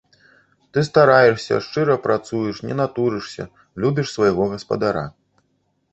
Ты 0.75 0.79
стараешся, 0.87 1.59
шчыра 1.67 1.97
працуеш, 2.07 2.63
не 2.69 2.77
натурышся, 2.81 3.47
любіш 3.85 4.07
свайго 4.19 4.43
гаспадара. 4.55 5.05